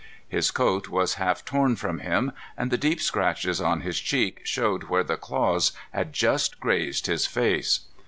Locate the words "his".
0.27-0.49, 3.81-3.99, 7.05-7.27